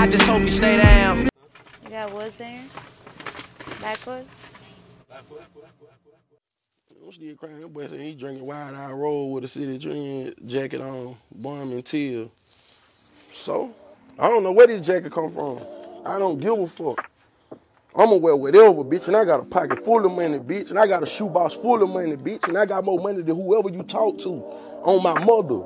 [0.00, 1.28] I just hope you stay down.
[1.84, 2.64] You got woods there?
[3.82, 4.46] Backwards?
[5.12, 7.60] I'm still crying.
[7.60, 11.72] That boy said he drinking wide Eye Roll with a City Dream jacket on, bum
[11.72, 12.32] and teal.
[13.34, 13.74] So,
[14.18, 15.58] I don't know where this jacket come from.
[16.06, 17.10] I don't give a fuck.
[17.94, 20.86] I'ma wear whatever, bitch, and I got a pocket full of money, bitch, and I
[20.86, 23.82] got a shoebox full of money, bitch, and I got more money than whoever you
[23.82, 25.62] talk to on my mother,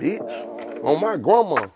[0.00, 1.68] bitch, on my grandma,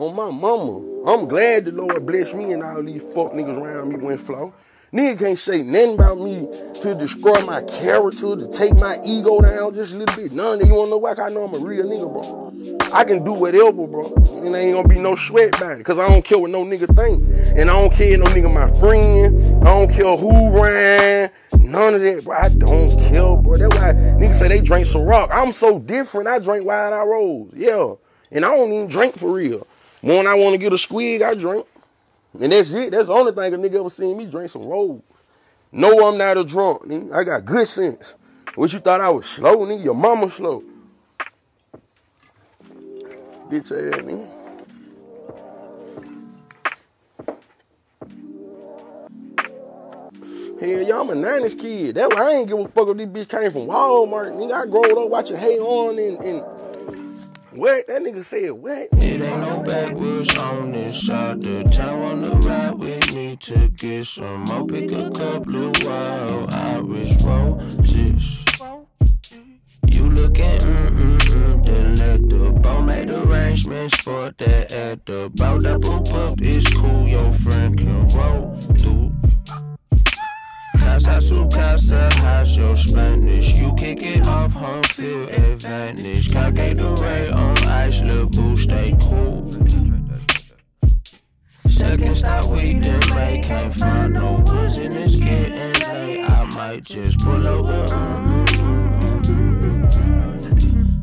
[0.00, 0.78] on my mama.
[1.06, 4.54] I'm glad the Lord blessed me and all these fuck niggas around me went flow.
[4.92, 6.48] Nigga can't say nothing about me
[6.80, 10.32] to destroy my character, to take my ego down just a little bit.
[10.32, 10.66] None of that.
[10.66, 11.12] You wanna know why?
[11.12, 12.94] I know I'm a real nigga, bro.
[12.94, 14.14] I can do whatever, bro.
[14.14, 15.84] And ain't gonna be no sweat about it.
[15.84, 17.22] Cause I don't care what no nigga think.
[17.58, 19.62] And I don't care no nigga my friend.
[19.62, 21.30] I don't care who ran.
[21.58, 22.36] None of that, bro.
[22.36, 23.56] I don't care, bro.
[23.58, 25.28] That's why niggas say they drink some rock.
[25.32, 26.28] I'm so different.
[26.28, 27.50] I drink Wild Eye Rose.
[27.54, 27.94] Yeah.
[28.30, 29.66] And I don't even drink for real.
[30.00, 31.66] When I wanna get a squig, I drink.
[32.40, 32.92] And that's it.
[32.92, 35.02] That's the only thing a nigga ever seen me drink some roll.
[35.72, 37.12] No, I'm not a drunk, nigga.
[37.12, 38.14] I got good sense.
[38.54, 39.84] What you thought I was slow, nigga?
[39.84, 40.62] Your mama slow.
[43.48, 44.38] Bitch ass nigga.
[50.60, 51.94] Hell, y'all, I'm a 90s kid.
[51.94, 54.34] That why I ain't give a fuck if this bitch came from Walmart.
[54.36, 56.77] Nigga, I growed up watching Hey Arnold and, and
[57.58, 57.86] what?
[57.88, 58.88] That nigga said what?
[58.92, 62.00] It ain't no backwoods on this side of town.
[62.00, 64.66] Wanna ride with me to get some more.
[64.66, 68.44] Pick a couple of wild Irish roses.
[69.90, 72.82] You looking mm-mm-mm delectable.
[72.82, 75.30] Made arrangements for that at the.
[75.34, 77.08] That boop up is cool.
[77.08, 79.07] Your friend can roll through.
[80.98, 83.56] Casa su casa, how's your Spanish?
[83.56, 86.32] You kick it off, home field advantage.
[86.32, 89.48] Cockade ray on ice, little boo, stay cool.
[91.68, 96.24] Second stop, we make, can't find no woods in this getting late.
[96.24, 97.86] I might just pull over.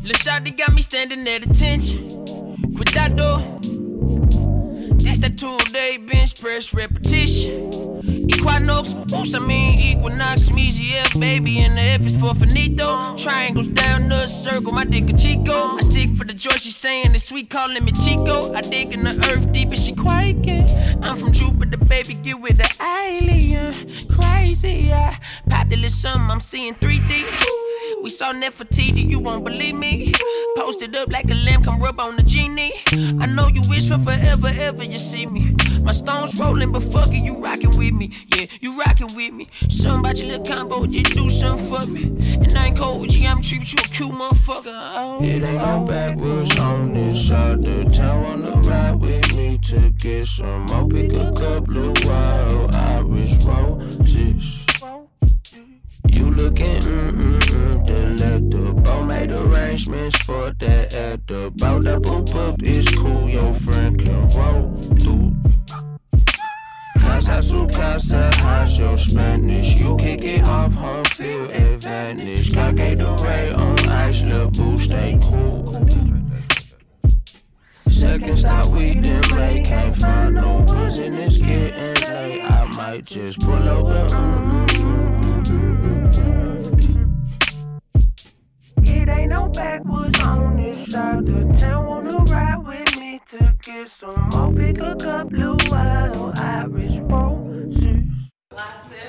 [0.00, 2.08] Lil' Shawty got me standing at attention.
[2.74, 3.40] Cuidado.
[4.96, 7.71] This that two-day bench press repetition.
[8.42, 13.14] Equinox, oops, I mean Equinox, Measy F, baby, and the F is for finito.
[13.14, 15.76] Triangles down the circle, my dick a Chico.
[15.76, 18.52] I stick for the joy, she saying it's sweet, calling me Chico.
[18.52, 20.68] I dig in the earth deep and she quaking.
[21.02, 23.74] I'm from Jupiter, baby, get with the alien.
[24.08, 27.71] Crazy, I popped a little something, I'm seeing 3D.
[28.02, 30.12] We saw Nefertiti, you won't believe me.
[30.56, 32.72] Posted up like a lamb, come rub on the genie.
[32.90, 35.54] I know you wish for forever, ever you see me.
[35.82, 38.10] My stones rolling, but fuck it, you rocking with me.
[38.34, 39.46] Yeah, you rocking with me.
[39.68, 42.02] Something about your little combo, you do something for me.
[42.34, 44.72] And I ain't cold with you, I'm treating you a cute motherfucker.
[44.96, 45.86] Oh, It ain't no oh.
[45.86, 48.22] backwoods on this side of town.
[48.24, 50.88] Wanna ride with me to get some more.
[50.88, 54.66] Pick a couple of wild Irish roses.
[56.08, 57.12] You delectable.
[57.12, 57.21] Made
[59.72, 61.84] arrangements for that at the bout.
[61.84, 63.28] That boop up is cool.
[63.28, 65.32] Your friend can roll through.
[67.02, 69.80] Casa su casa, how's your Spanish?
[69.80, 72.54] You kick it off, home field advantage.
[72.54, 75.72] Cockade the ray on ice, little boo, stay cool.
[77.86, 82.42] Second stop, we didn't make, can't find no woods in this getting late.
[82.42, 84.04] I might just pull over.
[84.04, 84.51] It
[89.22, 91.86] ain't no backwoods on this side of town.
[91.86, 94.52] Wanna ride with me to get some more.
[94.52, 98.08] Pick a couple of wild Irish roses.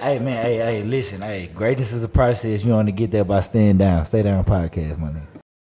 [0.00, 2.64] Hey man, hey, hey, listen, hey, greatness is a process.
[2.64, 4.04] You only get there by staying down.
[4.04, 5.31] Stay down podcast, my nigga.